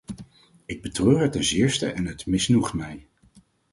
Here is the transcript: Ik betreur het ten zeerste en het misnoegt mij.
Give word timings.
Ik 0.65 0.81
betreur 0.81 1.19
het 1.21 1.31
ten 1.31 1.43
zeerste 1.43 1.91
en 1.91 2.05
het 2.05 2.25
misnoegt 2.25 2.73
mij. 2.73 3.07